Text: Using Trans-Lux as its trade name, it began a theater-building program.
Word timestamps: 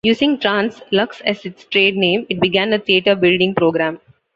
Using 0.03 0.39
Trans-Lux 0.39 1.21
as 1.27 1.45
its 1.45 1.65
trade 1.65 1.95
name, 1.95 2.25
it 2.27 2.39
began 2.39 2.73
a 2.73 2.79
theater-building 2.79 3.53
program. 3.53 3.99